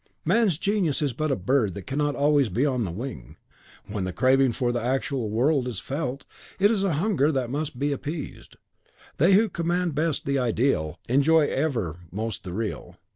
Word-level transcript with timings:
Man's 0.25 0.57
genius 0.57 0.99
is 1.03 1.13
a 1.21 1.35
bird 1.35 1.75
that 1.75 1.83
cannot 1.85 2.13
be 2.13 2.17
always 2.17 2.57
on 2.65 2.85
the 2.85 2.89
wing; 2.91 3.37
when 3.85 4.03
the 4.03 4.11
craving 4.11 4.51
for 4.51 4.71
the 4.71 4.81
actual 4.81 5.29
world 5.29 5.67
is 5.67 5.79
felt, 5.79 6.25
it 6.57 6.71
is 6.71 6.81
a 6.83 6.93
hunger 6.93 7.31
that 7.31 7.51
must 7.51 7.77
be 7.77 7.91
appeased. 7.91 8.55
They 9.17 9.33
who 9.33 9.47
command 9.47 9.93
best 9.93 10.25
the 10.25 10.39
ideal, 10.39 10.99
enjoy 11.07 11.45
ever 11.49 11.97
most 12.11 12.43
the 12.43 12.51
real. 12.51 12.95